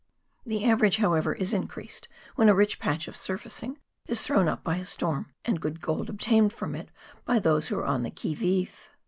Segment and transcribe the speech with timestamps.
[0.47, 3.77] The average, however, is increased when a rich patch of" sur facing"
[4.09, 6.89] is thrown up by a storm, and good gold obtained from it
[7.23, 8.89] by those who are on the qui vive.